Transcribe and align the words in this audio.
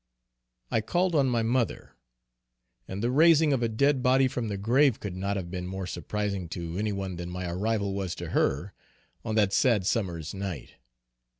I 0.71 0.81
called 0.81 1.13
on 1.13 1.29
my 1.29 1.43
mother, 1.43 1.91
and 2.87 3.03
the 3.03 3.11
raising 3.11 3.53
of 3.53 3.61
a 3.61 3.69
dead 3.69 4.01
body 4.01 4.27
from 4.27 4.47
the 4.47 4.57
grave 4.57 4.99
could 4.99 5.15
not 5.15 5.37
have 5.37 5.51
been 5.51 5.67
more 5.67 5.85
surprising 5.85 6.49
to 6.57 6.75
any 6.79 6.91
one 6.91 7.17
than 7.17 7.29
my 7.29 7.45
arrival 7.47 7.93
was 7.93 8.15
to 8.15 8.29
her, 8.29 8.73
on 9.23 9.35
that 9.35 9.53
sad 9.53 9.85
summer's 9.85 10.33
night. 10.33 10.73